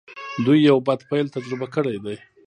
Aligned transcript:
دوی 0.45 0.59
يو 0.69 0.77
بد 0.87 0.99
پيل 1.09 1.27
تجربه 1.35 1.67
کړی 1.75 1.95
دی. 2.03 2.15